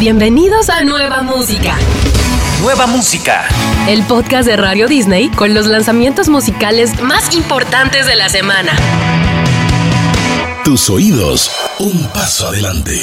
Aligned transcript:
Bienvenidos 0.00 0.70
a 0.70 0.82
Nueva 0.82 1.20
Música. 1.20 1.76
Nueva 2.62 2.86
Música. 2.86 3.44
El 3.86 4.02
podcast 4.04 4.48
de 4.48 4.56
Radio 4.56 4.88
Disney 4.88 5.28
con 5.28 5.52
los 5.52 5.66
lanzamientos 5.66 6.30
musicales 6.30 7.02
más 7.02 7.34
importantes 7.36 8.06
de 8.06 8.16
la 8.16 8.30
semana. 8.30 8.72
Tus 10.64 10.88
oídos, 10.88 11.50
un 11.80 12.02
paso 12.14 12.48
adelante. 12.48 12.98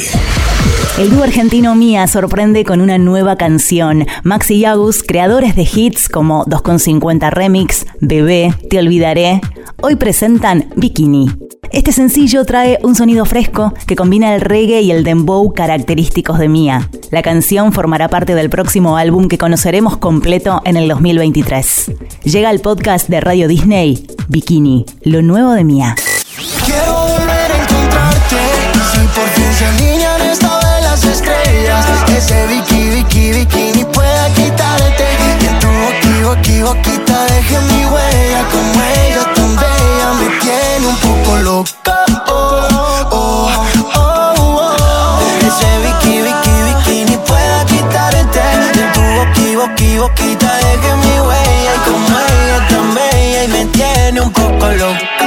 El 0.98 1.10
dúo 1.10 1.22
argentino 1.22 1.76
Mía 1.76 2.08
sorprende 2.08 2.64
con 2.64 2.80
una 2.80 2.98
nueva 2.98 3.36
canción. 3.36 4.04
Max 4.24 4.50
y 4.50 4.64
Agus, 4.64 5.04
creadores 5.04 5.54
de 5.54 5.68
hits 5.72 6.08
como 6.08 6.46
2.50 6.46 7.30
Remix, 7.30 7.86
Bebé, 8.00 8.52
Te 8.68 8.80
Olvidaré, 8.80 9.40
hoy 9.80 9.94
presentan 9.94 10.68
Bikini. 10.74 11.47
Este 11.70 11.92
sencillo 11.92 12.44
trae 12.44 12.78
un 12.82 12.94
sonido 12.94 13.24
fresco 13.26 13.74
que 13.86 13.96
combina 13.96 14.34
el 14.34 14.40
reggae 14.40 14.80
y 14.80 14.90
el 14.90 15.04
dembow 15.04 15.52
característicos 15.52 16.38
de 16.38 16.48
Mia. 16.48 16.90
La 17.10 17.22
canción 17.22 17.72
formará 17.72 18.08
parte 18.08 18.34
del 18.34 18.48
próximo 18.48 18.96
álbum 18.96 19.28
que 19.28 19.38
conoceremos 19.38 19.98
completo 19.98 20.62
en 20.64 20.76
el 20.76 20.88
2023. 20.88 21.92
Llega 22.24 22.50
el 22.50 22.60
podcast 22.60 23.08
de 23.08 23.20
Radio 23.20 23.48
Disney, 23.48 24.06
Bikini, 24.28 24.86
lo 25.02 25.22
nuevo 25.22 25.52
de 25.52 25.64
Mia. 25.64 25.94
Boquita 49.98 50.56
deje 50.56 50.94
mi 50.96 51.20
huella 51.20 51.74
y 51.76 51.88
como 51.88 52.18
ella 52.18 52.68
tan 52.68 52.94
bella 52.94 53.44
y 53.44 53.48
me 53.48 53.64
tiene 53.66 54.20
un 54.20 54.32
poco 54.32 54.66
loca. 54.72 55.17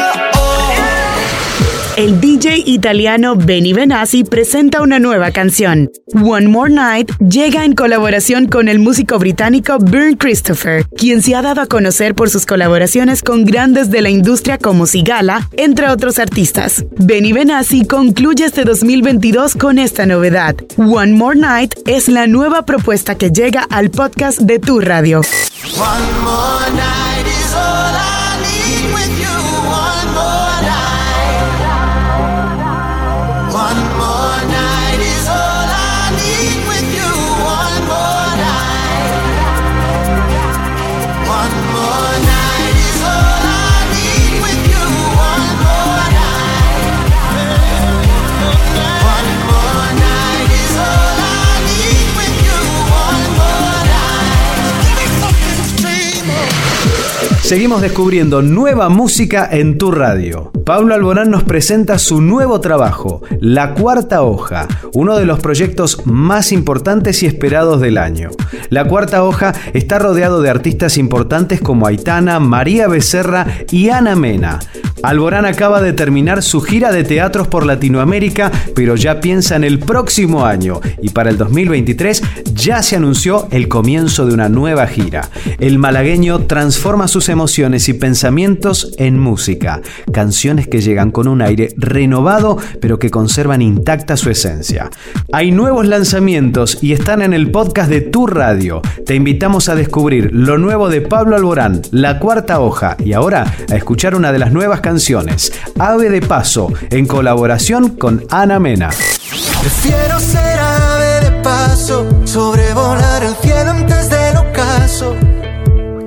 El 2.02 2.20
DJ 2.20 2.64
italiano 2.66 3.36
Benny 3.36 3.74
Benassi 3.74 4.24
presenta 4.24 4.82
una 4.82 4.98
nueva 4.98 5.30
canción. 5.30 5.92
One 6.16 6.48
More 6.48 6.74
Night 6.74 7.12
llega 7.20 7.64
en 7.64 7.76
colaboración 7.76 8.48
con 8.48 8.70
el 8.70 8.80
músico 8.80 9.20
británico 9.20 9.78
Byrne 9.78 10.18
Christopher, 10.18 10.88
quien 10.98 11.22
se 11.22 11.36
ha 11.36 11.44
dado 11.44 11.62
a 11.62 11.68
conocer 11.68 12.16
por 12.16 12.32
sus 12.32 12.48
colaboraciones 12.48 13.22
con 13.22 13.46
grandes 13.46 13.92
de 13.92 14.02
la 14.02 14.10
industria 14.10 14.58
como 14.58 14.88
Sigala, 14.88 15.48
entre 15.58 15.90
otros 15.90 16.18
artistas. 16.18 16.84
Benny 16.98 17.34
Benassi 17.34 17.86
concluye 17.86 18.46
este 18.46 18.64
2022 18.64 19.54
con 19.54 19.78
esta 19.78 20.08
novedad. 20.08 20.56
One 20.78 21.14
More 21.14 21.38
Night 21.38 21.76
es 21.86 22.08
la 22.08 22.26
nueva 22.26 22.66
propuesta 22.66 23.14
que 23.14 23.30
llega 23.30 23.62
al 23.70 23.92
podcast 23.92 24.40
de 24.40 24.58
Tu 24.58 24.80
Radio. 24.80 25.22
One 25.78 26.24
more 26.24 26.66
night 26.72 27.28
is 27.28 27.54
all 27.54 27.91
Seguimos 57.52 57.82
descubriendo 57.82 58.42
nueva 58.42 58.88
música 58.88 59.46
en 59.52 59.78
tu 59.78 59.92
radio. 59.92 60.54
Pablo 60.66 60.94
Alborán 60.94 61.30
nos 61.30 61.44
presenta 61.44 62.00
su 62.00 62.22
nuevo 62.22 62.62
trabajo, 62.62 63.24
La 63.42 63.74
Cuarta 63.74 64.22
Hoja, 64.24 64.70
uno 64.94 65.18
de 65.18 65.26
los 65.26 65.42
proyectos 65.42 66.06
más 66.06 66.54
importantes 66.54 67.24
y 67.24 67.26
esperados 67.26 67.82
del 67.82 67.98
año. 67.98 68.30
La 68.70 68.88
Cuarta 68.88 69.26
Hoja 69.26 69.54
está 69.74 70.00
rodeado 70.00 70.42
de 70.42 70.50
artistas 70.50 70.98
importantes 70.98 71.60
como 71.60 71.88
Aitana, 71.88 72.40
María 72.40 72.88
Becerra 72.88 73.46
y 73.70 73.90
Ana 73.90 74.16
Mena. 74.16 74.62
Alborán 75.04 75.46
acaba 75.46 75.82
de 75.82 75.94
terminar 75.94 76.44
su 76.44 76.62
gira 76.62 76.92
de 76.92 77.04
teatros 77.04 77.48
por 77.48 77.66
Latinoamérica, 77.66 78.52
pero 78.76 78.96
ya 78.96 79.20
piensa 79.20 79.56
en 79.56 79.64
el 79.64 79.80
próximo 79.80 80.46
año 80.46 80.80
y 81.02 81.10
para 81.10 81.30
el 81.30 81.38
2023 81.38 82.24
ya 82.54 82.84
se 82.84 82.96
anunció 82.96 83.48
el 83.52 83.68
comienzo 83.68 84.26
de 84.26 84.34
una 84.34 84.50
nueva 84.50 84.88
gira. 84.88 85.30
El 85.60 85.80
malagueño 85.80 86.42
transforma 86.42 87.08
sus 87.08 87.30
emociones 87.30 87.90
y 87.90 87.94
pensamientos 87.94 88.94
en 88.98 89.20
música, 89.20 89.82
canciones 90.12 90.68
que 90.68 90.82
llegan 90.82 91.12
con 91.12 91.28
un 91.28 91.42
aire 91.42 91.74
renovado 91.78 92.58
pero 92.80 93.00
que 93.00 93.10
conservan 93.10 93.62
intacta 93.62 94.18
su 94.18 94.30
esencia. 94.30 94.90
Hay 95.32 95.52
nuevos 95.52 95.88
lanzamientos 95.88 96.78
y 96.82 96.94
están 96.94 97.22
en 97.22 97.34
el 97.34 97.52
podcast 97.52 97.90
de 97.90 98.02
Tu 98.02 98.28
Radio. 98.28 98.82
Te 99.06 99.16
invitamos 99.16 99.70
a 99.70 99.76
descubrir 99.76 100.30
lo 100.34 100.58
nuevo 100.58 100.90
de 100.90 101.02
Pablo 101.02 101.36
Alborán, 101.36 101.82
La 101.92 102.20
Cuarta 102.20 102.60
Hoja 102.60 102.98
y 103.04 103.14
ahora 103.14 103.52
a 103.70 103.76
escuchar 103.76 104.16
una 104.16 104.32
de 104.32 104.40
las 104.40 104.52
nuevas 104.52 104.82
canciones, 104.82 104.91
Ave 105.80 106.10
de 106.10 106.22
Paso, 106.22 106.72
en 106.90 107.06
colaboración 107.08 107.90
con 107.98 108.26
Ana 108.30 108.60
Mena. 108.60 108.90
Prefiero 109.62 110.20
ser 110.20 110.60
ave 110.60 111.22
de 111.22 111.32
paso, 111.44 112.06
sobrevolar 112.26 113.24
el 113.24 113.36
cielo 113.36 113.72
antes 113.72 114.10
del 114.10 114.38
ocaso. 114.38 115.16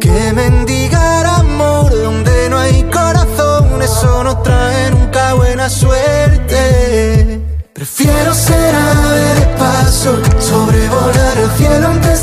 Que 0.01 0.33
mendigar 0.33 1.25
amor 1.25 1.91
donde 1.91 2.51
no 2.51 2.59
hay 2.59 2.83
corazón, 2.85 3.81
eso 3.81 4.25
no 4.25 4.39
trae 4.43 4.91
nunca 4.91 5.35
buena 5.35 5.71
suerte. 5.71 7.41
Prefiero 7.73 8.35
ser 8.35 8.75
ave 8.75 9.41
de 9.41 9.47
paso, 9.59 10.21
sobrevolar 10.39 11.39
el 11.39 11.51
cielo 11.57 11.89
antes 11.89 12.14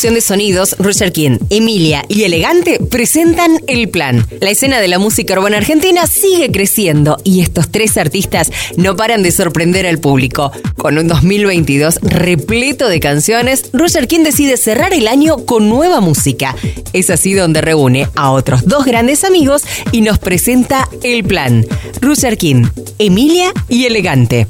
de 0.00 0.22
sonidos, 0.22 0.76
Roger 0.78 1.12
King, 1.12 1.36
Emilia 1.50 2.06
y 2.08 2.22
Elegante 2.22 2.80
presentan 2.90 3.60
El 3.66 3.90
Plan. 3.90 4.26
La 4.40 4.48
escena 4.48 4.80
de 4.80 4.88
la 4.88 4.98
música 4.98 5.34
urbana 5.34 5.58
argentina 5.58 6.06
sigue 6.06 6.50
creciendo 6.50 7.18
y 7.22 7.42
estos 7.42 7.70
tres 7.70 7.98
artistas 7.98 8.50
no 8.78 8.96
paran 8.96 9.22
de 9.22 9.30
sorprender 9.30 9.86
al 9.86 9.98
público. 9.98 10.52
Con 10.78 10.96
un 10.96 11.06
2022 11.06 11.98
repleto 12.00 12.88
de 12.88 12.98
canciones, 12.98 13.66
Roger 13.74 14.08
King 14.08 14.24
decide 14.24 14.56
cerrar 14.56 14.94
el 14.94 15.06
año 15.06 15.44
con 15.44 15.68
nueva 15.68 16.00
música. 16.00 16.56
Es 16.94 17.10
así 17.10 17.34
donde 17.34 17.60
reúne 17.60 18.08
a 18.16 18.30
otros 18.30 18.64
dos 18.64 18.86
grandes 18.86 19.22
amigos 19.22 19.64
y 19.92 20.00
nos 20.00 20.18
presenta 20.18 20.88
El 21.02 21.24
Plan. 21.24 21.66
Roger 22.00 22.38
King, 22.38 22.64
Emilia 22.98 23.52
y 23.68 23.84
Elegante. 23.84 24.48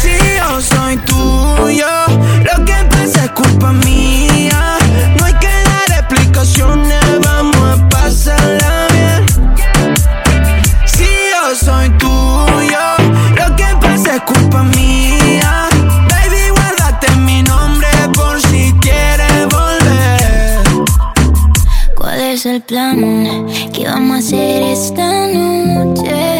Si 0.00 0.29
yo 0.50 0.60
soy 0.60 0.96
tuyo, 0.98 1.86
lo 2.42 2.64
que 2.64 2.74
pasa 2.90 3.24
es 3.24 3.30
culpa 3.30 3.72
mía. 3.72 4.78
No 5.16 5.24
hay 5.24 5.34
que 5.34 5.54
dar 5.68 5.98
explicaciones, 6.00 7.04
vamos 7.24 7.78
a 7.78 7.88
pasarla 7.88 8.86
bien. 8.92 9.26
Si 10.86 11.06
yo 11.32 11.54
soy 11.54 11.88
tuyo, 11.98 12.84
lo 13.38 13.56
que 13.56 13.66
pasa 13.80 14.16
es 14.16 14.22
culpa 14.22 14.62
mía. 14.62 15.68
Baby, 16.10 16.42
guárdate 16.56 17.14
mi 17.16 17.42
nombre 17.42 17.88
por 18.14 18.40
si 18.42 18.72
quieres 18.80 19.46
volver. 19.50 20.60
¿Cuál 21.96 22.20
es 22.20 22.44
el 22.46 22.60
plan? 22.62 23.46
¿Qué 23.72 23.86
vamos 23.86 24.16
a 24.16 24.18
hacer 24.18 24.62
esta 24.62 25.26
noche? 25.28 26.39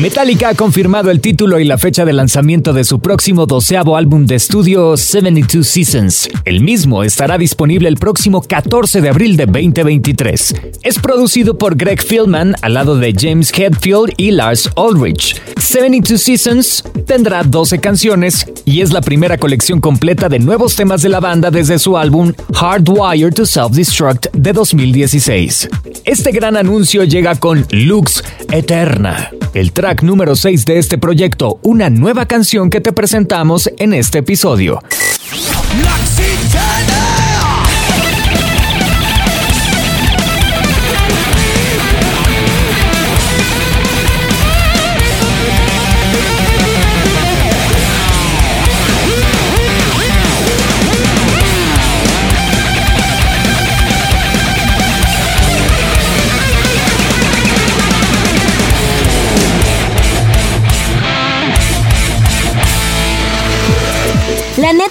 Metallica 0.00 0.48
ha 0.48 0.54
confirmado 0.54 1.10
el 1.10 1.20
título 1.20 1.60
y 1.60 1.64
la 1.64 1.76
fecha 1.76 2.06
de 2.06 2.14
lanzamiento 2.14 2.72
de 2.72 2.84
su 2.84 3.00
próximo 3.00 3.44
doceavo 3.44 3.98
álbum 3.98 4.24
de 4.24 4.36
estudio 4.36 4.96
72 4.96 5.66
Seasons. 5.66 6.30
El 6.46 6.62
mismo 6.62 7.04
estará 7.04 7.36
disponible 7.36 7.86
el 7.86 7.96
próximo 7.96 8.40
14 8.40 9.02
de 9.02 9.10
abril 9.10 9.36
de 9.36 9.44
2023. 9.44 10.54
Es 10.82 10.98
producido 10.98 11.58
por 11.58 11.76
Greg 11.76 12.02
Philman 12.02 12.54
al 12.62 12.74
lado 12.74 12.96
de 12.96 13.12
James 13.14 13.52
Hetfield 13.52 14.14
y 14.16 14.30
Lars 14.30 14.70
Ulrich. 14.74 15.38
72 15.58 16.18
Seasons 16.18 16.82
tendrá 17.06 17.42
12 17.42 17.78
canciones 17.80 18.46
y 18.64 18.80
es 18.80 18.92
la 18.92 19.02
primera 19.02 19.36
colección 19.36 19.82
completa 19.82 20.30
de 20.30 20.38
nuevos 20.38 20.76
temas 20.76 21.02
de 21.02 21.10
la 21.10 21.20
banda 21.20 21.50
desde 21.50 21.78
su 21.78 21.98
álbum 21.98 22.32
Hardwired 22.54 23.34
to 23.34 23.44
Self-Destruct 23.44 24.30
de 24.32 24.52
2016. 24.54 25.68
Este 26.06 26.32
gran 26.32 26.56
anuncio 26.56 27.04
llega 27.04 27.34
con 27.34 27.66
Lux 27.70 28.24
Eterna, 28.50 29.30
el 29.52 29.72
track 29.72 29.89
número 30.02 30.36
6 30.36 30.64
de 30.64 30.78
este 30.78 30.98
proyecto, 30.98 31.58
una 31.62 31.90
nueva 31.90 32.26
canción 32.26 32.70
que 32.70 32.80
te 32.80 32.92
presentamos 32.92 33.70
en 33.78 33.92
este 33.92 34.18
episodio. 34.18 34.80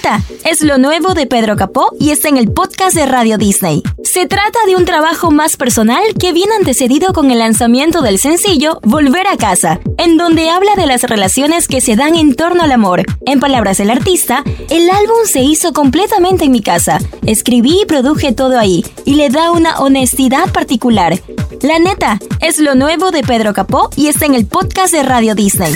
Lupita 0.10 0.39
es 0.50 0.62
lo 0.62 0.80
nuevo 0.80 1.14
de 1.14 1.28
Pedro 1.28 1.56
Capó 1.56 1.92
y 2.00 2.10
está 2.10 2.28
en 2.28 2.38
el 2.38 2.52
podcast 2.52 2.96
de 2.96 3.06
Radio 3.06 3.38
Disney. 3.38 3.84
Se 4.04 4.26
trata 4.26 4.58
de 4.66 4.76
un 4.76 4.84
trabajo 4.84 5.30
más 5.30 5.58
personal 5.58 6.02
que 6.20 6.34
viene 6.34 6.56
antecedido 6.56 7.14
con 7.14 7.30
el 7.30 7.38
lanzamiento 7.38 8.02
del 8.02 8.18
sencillo 8.18 8.80
Volver 8.82 9.28
a 9.28 9.38
casa, 9.38 9.80
en 10.00 10.18
donde 10.18 10.50
habla 10.50 10.74
de 10.76 10.88
las 10.88 11.04
relaciones 11.04 11.68
que 11.68 11.82
se 11.82 11.96
dan 11.96 12.16
en 12.16 12.34
torno 12.34 12.64
al 12.64 12.72
amor. 12.72 13.04
En 13.28 13.40
palabras 13.40 13.78
del 13.78 13.92
artista, 13.92 14.44
el 14.72 14.90
álbum 14.90 15.18
se 15.26 15.42
hizo 15.42 15.72
completamente 15.72 16.46
en 16.46 16.52
mi 16.52 16.62
casa. 16.62 16.98
Escribí 17.28 17.82
y 17.84 17.86
produje 17.86 18.32
todo 18.32 18.58
ahí, 18.58 18.84
y 19.06 19.14
le 19.16 19.30
da 19.30 19.52
una 19.52 19.78
honestidad 19.78 20.52
particular. 20.52 21.22
La 21.62 21.78
neta, 21.78 22.18
es 22.42 22.58
lo 22.58 22.74
nuevo 22.74 23.12
de 23.12 23.22
Pedro 23.22 23.54
Capó 23.54 23.90
y 23.96 24.08
está 24.08 24.26
en 24.26 24.34
el 24.34 24.48
podcast 24.48 24.94
de 24.94 25.04
Radio 25.04 25.36
Disney. 25.36 25.76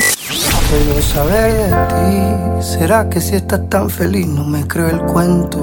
Quiero 0.69 1.01
saber 1.03 1.53
de 1.53 2.61
ti, 2.61 2.65
¿será 2.65 3.09
que 3.09 3.21
si 3.21 3.35
estás 3.35 3.69
tan 3.69 3.89
feliz 3.89 4.25
no 4.25 4.43
me 4.43 4.62
creo 4.67 4.87
el 4.87 5.01
cuento? 5.01 5.59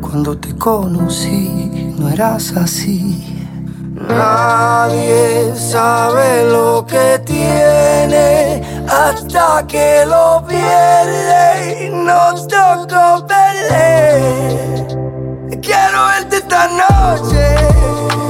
Cuando 0.00 0.36
te 0.36 0.54
conocí 0.56 1.94
no 1.98 2.08
eras 2.08 2.52
así. 2.56 3.32
Nadie 4.08 5.54
sabe 5.54 6.44
lo 6.50 6.86
que 6.86 7.20
tiene 7.24 8.62
hasta 8.88 9.66
que 9.66 10.04
lo 10.06 10.44
pierde 10.46 11.86
y 11.86 11.90
nos 11.90 12.46
tocó 12.46 13.26
perder. 13.26 14.86
Quiero 15.60 16.06
verte 16.06 16.36
esta 16.36 16.68
noche. 16.68 18.25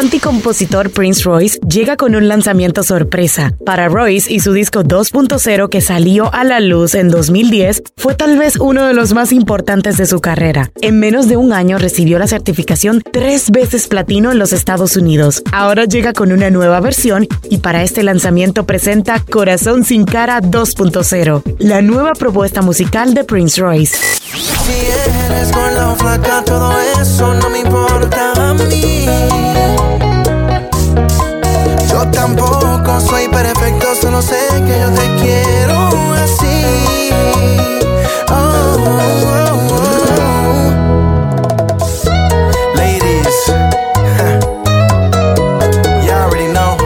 Cantante 0.00 0.26
compositor 0.26 0.88
Prince 0.88 1.24
Royce 1.24 1.58
llega 1.60 1.98
con 1.98 2.14
un 2.14 2.26
lanzamiento 2.26 2.82
sorpresa. 2.82 3.52
Para 3.66 3.88
Royce 3.88 4.32
y 4.32 4.40
su 4.40 4.54
disco 4.54 4.82
2.0 4.82 5.68
que 5.68 5.82
salió 5.82 6.32
a 6.32 6.42
la 6.42 6.58
luz 6.60 6.94
en 6.94 7.10
2010, 7.10 7.82
fue 7.98 8.14
tal 8.14 8.38
vez 8.38 8.56
uno 8.56 8.86
de 8.86 8.94
los 8.94 9.12
más 9.12 9.30
importantes 9.30 9.98
de 9.98 10.06
su 10.06 10.20
carrera. 10.20 10.70
En 10.80 10.98
menos 11.00 11.28
de 11.28 11.36
un 11.36 11.52
año 11.52 11.76
recibió 11.76 12.18
la 12.18 12.28
certificación 12.28 13.02
tres 13.12 13.50
veces 13.50 13.88
platino 13.88 14.32
en 14.32 14.38
los 14.38 14.54
Estados 14.54 14.96
Unidos. 14.96 15.42
Ahora 15.52 15.84
llega 15.84 16.14
con 16.14 16.32
una 16.32 16.48
nueva 16.48 16.80
versión 16.80 17.28
y 17.50 17.58
para 17.58 17.82
este 17.82 18.02
lanzamiento 18.02 18.64
presenta 18.64 19.20
Corazón 19.20 19.84
sin 19.84 20.06
cara 20.06 20.40
2.0, 20.40 21.42
la 21.58 21.82
nueva 21.82 22.14
propuesta 22.14 22.62
musical 22.62 23.12
de 23.12 23.24
Prince 23.24 23.60
Royce. 23.60 23.98
Si 23.98 24.72
eres 25.26 25.52
gorda 25.52 25.90
o 25.90 25.96
flaca, 25.96 26.42
todo 26.42 26.72
eso 27.02 27.34
no 27.34 27.50
me 27.50 27.58
importa 27.58 28.32
a 28.48 28.54
mí. 28.54 29.59
Yo 32.00 32.06
tampoco 32.12 32.98
soy 32.98 33.28
perfecto, 33.28 33.94
solo 33.94 34.22
sé 34.22 34.38
que 34.66 34.80
yo 34.80 34.90
te 34.90 35.06
quiero 35.22 35.88
así. 36.14 37.10
Oh, 38.30 38.76
oh, 38.86 39.68
oh. 39.70 40.72
Ladies, 42.74 43.36
you 46.02 46.10
already 46.10 46.46
know. 46.54 46.78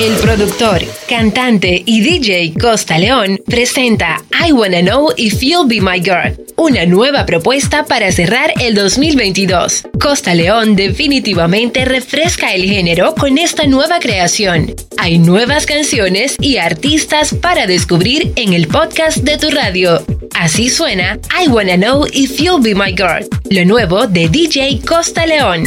El 0.00 0.14
productor, 0.16 0.82
cantante 1.08 1.80
y 1.86 2.00
DJ 2.00 2.54
Costa 2.60 2.98
León 2.98 3.38
presenta 3.46 4.20
I 4.44 4.50
Wanna 4.50 4.80
Know 4.80 5.12
If 5.16 5.40
You'll 5.40 5.68
Be 5.68 5.80
My 5.80 6.00
Girl, 6.00 6.36
una 6.62 6.86
nueva 6.86 7.26
propuesta 7.26 7.86
para 7.86 8.12
cerrar 8.12 8.52
el 8.60 8.76
2022. 8.76 9.82
Costa 10.00 10.32
León 10.32 10.76
definitivamente 10.76 11.84
refresca 11.84 12.54
el 12.54 12.64
género 12.64 13.16
con 13.16 13.36
esta 13.36 13.66
nueva 13.66 13.98
creación. 13.98 14.72
Hay 14.96 15.18
nuevas 15.18 15.66
canciones 15.66 16.36
y 16.40 16.58
artistas 16.58 17.34
para 17.34 17.66
descubrir 17.66 18.32
en 18.36 18.52
el 18.52 18.68
podcast 18.68 19.18
de 19.18 19.38
tu 19.38 19.50
radio. 19.50 20.04
Así 20.34 20.70
suena 20.70 21.18
I 21.44 21.48
Wanna 21.48 21.76
Know 21.76 22.06
If 22.12 22.38
You'll 22.38 22.62
Be 22.62 22.76
My 22.76 22.94
Girl, 22.96 23.26
lo 23.50 23.64
nuevo 23.64 24.06
de 24.06 24.28
DJ 24.28 24.82
Costa 24.86 25.26
León. 25.26 25.64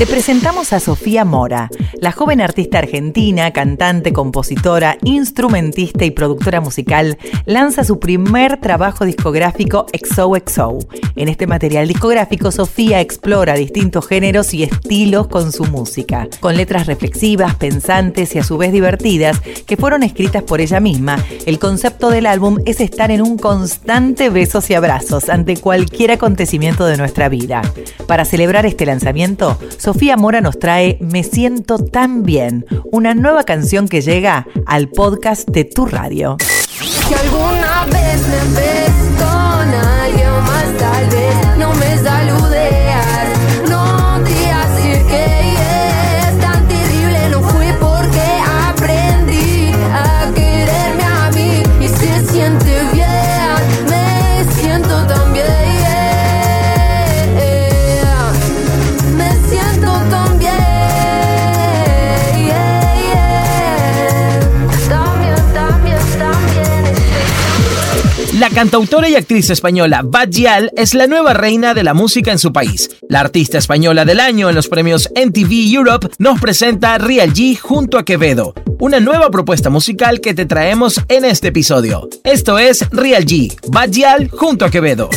Te 0.00 0.06
presentamos 0.06 0.72
a 0.72 0.80
Sofía 0.80 1.26
Mora, 1.26 1.68
la 2.00 2.10
joven 2.10 2.40
artista 2.40 2.78
argentina, 2.78 3.50
cantante, 3.50 4.14
compositora, 4.14 4.96
instrumentista 5.04 6.06
y 6.06 6.10
productora 6.10 6.62
musical, 6.62 7.18
lanza 7.44 7.84
su 7.84 8.00
primer 8.00 8.56
trabajo 8.62 9.04
discográfico 9.04 9.84
XOXO. 9.92 10.78
En 11.16 11.28
este 11.28 11.46
material 11.46 11.86
discográfico, 11.86 12.50
Sofía 12.50 13.02
explora 13.02 13.52
distintos 13.56 14.06
géneros 14.06 14.54
y 14.54 14.62
estilos 14.62 15.28
con 15.28 15.52
su 15.52 15.66
música, 15.66 16.28
con 16.40 16.56
letras 16.56 16.86
reflexivas, 16.86 17.56
pensantes 17.56 18.34
y 18.34 18.38
a 18.38 18.42
su 18.42 18.56
vez 18.56 18.72
divertidas, 18.72 19.38
que 19.66 19.76
fueron 19.76 20.02
escritas 20.02 20.44
por 20.44 20.62
ella 20.62 20.80
misma. 20.80 21.22
El 21.44 21.58
concepto 21.58 22.08
del 22.08 22.24
álbum 22.24 22.56
es 22.64 22.80
estar 22.80 23.10
en 23.10 23.20
un 23.20 23.36
constante 23.36 24.30
besos 24.30 24.70
y 24.70 24.74
abrazos 24.74 25.28
ante 25.28 25.58
cualquier 25.58 26.12
acontecimiento 26.12 26.86
de 26.86 26.96
nuestra 26.96 27.28
vida. 27.28 27.60
Para 28.06 28.24
celebrar 28.24 28.64
este 28.64 28.86
lanzamiento, 28.86 29.58
Sofía 29.76 29.89
Mora 30.16 30.40
nos 30.40 30.58
trae 30.58 30.98
Me 31.00 31.24
siento 31.24 31.78
tan 31.78 32.22
bien, 32.22 32.64
una 32.92 33.14
nueva 33.14 33.42
canción 33.42 33.88
que 33.88 34.00
llega 34.00 34.46
al 34.66 34.88
podcast 34.88 35.48
de 35.48 35.64
tu 35.64 35.84
radio. 35.84 36.36
La 68.50 68.56
cantautora 68.56 69.08
y 69.08 69.14
actriz 69.14 69.48
española 69.50 70.00
Bad 70.04 70.30
Gyal 70.30 70.72
es 70.76 70.94
la 70.94 71.06
nueva 71.06 71.34
reina 71.34 71.72
de 71.72 71.84
la 71.84 71.94
música 71.94 72.32
en 72.32 72.38
su 72.40 72.52
país. 72.52 72.90
La 73.08 73.20
artista 73.20 73.58
española 73.58 74.04
del 74.04 74.18
año 74.18 74.48
en 74.48 74.56
los 74.56 74.66
premios 74.66 75.08
MTV 75.14 75.72
Europe 75.72 76.08
nos 76.18 76.40
presenta 76.40 76.98
Real 76.98 77.32
G 77.32 77.56
junto 77.56 77.96
a 77.96 78.04
Quevedo, 78.04 78.52
una 78.80 78.98
nueva 78.98 79.30
propuesta 79.30 79.70
musical 79.70 80.20
que 80.20 80.34
te 80.34 80.46
traemos 80.46 81.00
en 81.08 81.24
este 81.24 81.48
episodio. 81.48 82.08
Esto 82.24 82.58
es 82.58 82.84
Real 82.90 83.24
G, 83.24 83.56
Bad 83.68 83.90
Gyal 83.90 84.28
junto 84.30 84.64
a 84.64 84.70
Quevedo. 84.70 85.10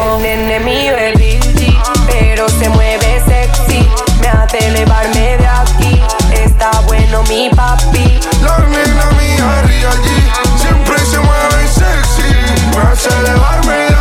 Un 0.00 0.22
Lil 0.22 1.40
G, 1.40 1.76
pero 2.06 2.48
se 2.48 2.68
mueve 2.68 3.20
sexy, 3.26 3.84
me 4.20 4.28
hace 4.28 4.58
elevarme 4.68 5.38
de 5.38 5.46
aquí. 5.46 6.00
Está 6.44 6.70
bueno 6.82 7.24
mi 7.24 7.50
papi. 7.50 8.20
La 8.42 8.58
nena 8.58 9.10
mía 9.18 9.62
Real 9.62 9.96
G 10.02 10.47
siempre 11.08 11.08
se 11.08 11.18
mueve 11.20 11.68
sexy, 11.68 12.76
me 12.76 12.82
hace 12.82 13.08
elevarme 13.08 13.97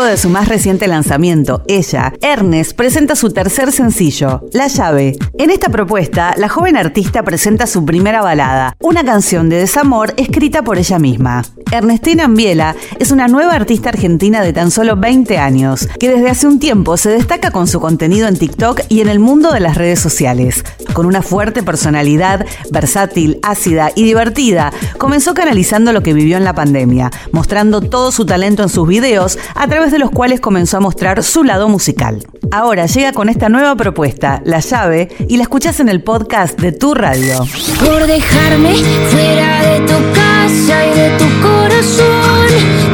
De 0.00 0.16
su 0.16 0.28
más 0.28 0.48
reciente 0.48 0.88
lanzamiento, 0.88 1.62
Ella, 1.68 2.12
Ernest 2.20 2.72
presenta 2.74 3.14
su 3.14 3.30
tercer 3.30 3.70
sencillo, 3.70 4.42
La 4.52 4.66
llave. 4.66 5.16
En 5.38 5.50
esta 5.50 5.68
propuesta, 5.68 6.34
la 6.36 6.48
joven 6.48 6.76
artista 6.76 7.22
presenta 7.22 7.68
su 7.68 7.84
primera 7.84 8.20
balada, 8.20 8.76
una 8.80 9.04
canción 9.04 9.48
de 9.48 9.58
desamor 9.58 10.12
escrita 10.16 10.62
por 10.62 10.78
ella 10.78 10.98
misma. 10.98 11.42
Ernestina 11.70 12.24
Ambiela 12.24 12.74
es 12.98 13.12
una 13.12 13.28
nueva 13.28 13.54
artista 13.54 13.90
argentina 13.90 14.42
de 14.42 14.52
tan 14.52 14.72
solo 14.72 14.96
20 14.96 15.38
años, 15.38 15.86
que 16.00 16.08
desde 16.08 16.28
hace 16.28 16.48
un 16.48 16.58
tiempo 16.58 16.96
se 16.96 17.10
destaca 17.10 17.52
con 17.52 17.68
su 17.68 17.78
contenido 17.78 18.26
en 18.26 18.36
TikTok 18.36 18.80
y 18.88 19.02
en 19.02 19.08
el 19.08 19.20
mundo 19.20 19.52
de 19.52 19.60
las 19.60 19.76
redes 19.76 20.00
sociales. 20.00 20.64
Con 20.92 21.06
una 21.06 21.22
fuerte 21.22 21.62
personalidad, 21.62 22.44
versátil, 22.72 23.38
ácida 23.42 23.92
y 23.94 24.02
divertida, 24.02 24.72
comenzó 24.98 25.34
canalizando 25.34 25.92
lo 25.92 26.02
que 26.02 26.12
vivió 26.12 26.36
en 26.36 26.44
la 26.44 26.54
pandemia, 26.54 27.12
mostrando 27.30 27.80
todo 27.80 28.10
su 28.10 28.26
talento 28.26 28.64
en 28.64 28.68
sus 28.68 28.88
videos, 28.88 29.38
a 29.54 29.68
través 29.68 29.89
de 29.90 29.98
los 29.98 30.10
cuales 30.10 30.40
comenzó 30.40 30.76
a 30.76 30.80
mostrar 30.80 31.22
su 31.22 31.44
lado 31.44 31.68
musical. 31.68 32.24
Ahora 32.52 32.86
llega 32.86 33.12
con 33.12 33.28
esta 33.28 33.48
nueva 33.48 33.76
propuesta, 33.76 34.42
La 34.44 34.60
llave, 34.60 35.08
y 35.28 35.36
la 35.36 35.44
escuchas 35.44 35.80
en 35.80 35.88
el 35.88 36.02
podcast 36.02 36.58
de 36.60 36.72
Tu 36.72 36.94
Radio. 36.94 37.46
Por 37.78 38.06
dejarme 38.06 38.74
fuera 39.10 39.62
de 39.62 39.80
tu 39.80 39.94
casa 40.14 40.86
y 40.86 40.98
de 40.98 41.10
tu 41.18 41.24
corazón. 41.40 42.46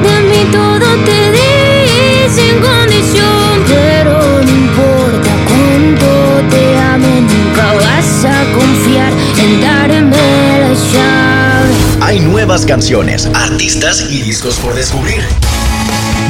De 0.03 0.23
mí 0.29 0.51
todo 0.53 0.87
te 1.05 1.33
di 1.33 2.29
sin 2.35 2.61
condición. 2.61 3.65
Pero 3.67 4.43
no 4.43 4.51
importa 4.51 5.31
cuánto 5.49 6.55
te 6.55 6.79
ame, 6.79 7.23
nunca 7.23 7.73
vas 7.75 8.25
a 8.25 8.45
confiar 8.55 9.13
en 9.39 9.61
darme 9.61 10.59
la 10.61 10.75
llave. 10.75 11.75
Hay 12.01 12.21
nuevas 12.21 12.67
canciones, 12.67 13.27
artistas 13.35 14.07
y 14.11 14.23
discos 14.23 14.57
por 14.57 14.75
descubrir. 14.75 15.23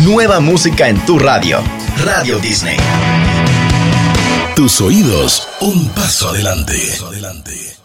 Nueva 0.02 0.40
música 0.40 0.88
en 0.88 1.04
tu 1.04 1.18
radio. 1.18 1.60
Radio 2.04 2.38
Disney. 2.38 2.76
Tus 4.54 4.80
oídos, 4.80 5.48
un 5.60 5.88
paso 5.90 6.30
adelante. 6.30 7.75